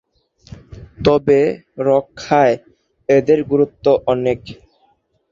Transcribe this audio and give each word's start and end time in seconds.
তবে 1.05 1.39
রক্ষায় 1.87 2.55
এদের 3.09 3.39
গুরুত্ব 3.43 3.85
অনেক। 4.07 4.39